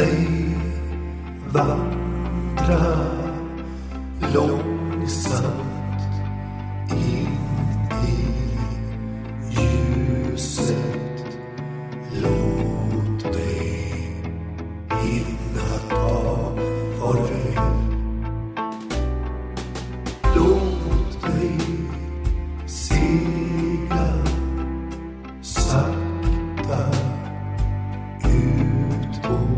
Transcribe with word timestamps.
dig 0.00 0.56
vandra 1.52 2.84
långsamt 4.34 6.02
in 6.90 7.28
i 8.06 8.16
ljuset. 9.50 11.38
Låt 12.22 13.24
mig 13.34 14.14
hinna 15.02 15.70
ta 15.90 16.52
farväl. 16.98 17.60
Låt 20.36 21.22
mig 21.22 21.58
segla 22.66 24.08
sakta 25.42 26.84
ut 28.24 29.22
på 29.22 29.49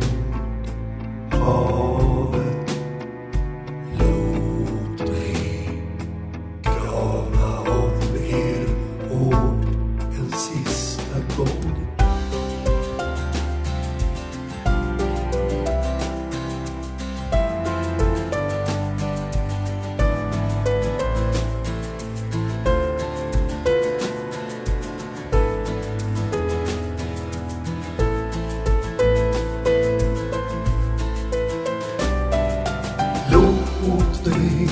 Låt 34.24 34.68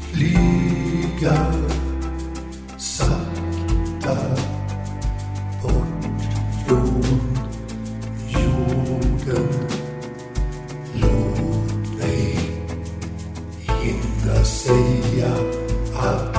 flyga 0.00 1.52
sakta 2.76 4.16
bort 5.62 6.22
från 6.66 7.02
jorden. 8.28 9.48
Låt 10.94 11.98
mig 11.98 12.38
hinna 13.66 14.44
säga 14.44 15.34
att 15.96 16.37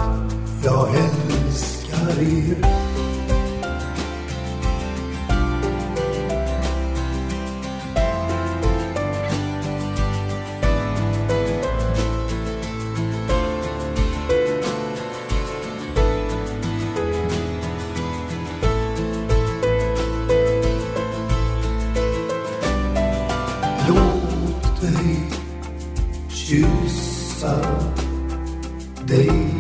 dig 29.09 29.58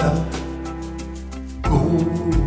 up. 0.00 0.34
Oh. 1.64 2.37